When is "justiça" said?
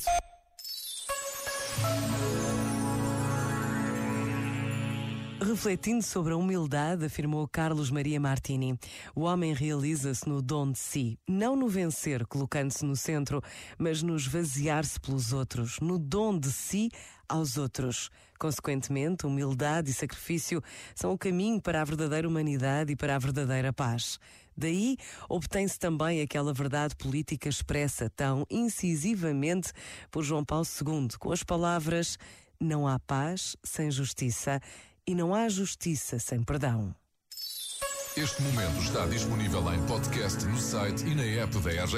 33.90-34.60, 35.48-36.18